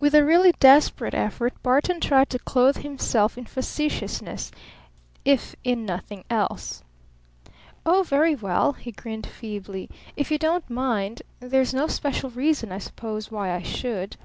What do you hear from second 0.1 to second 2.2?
a really desperate effort Barton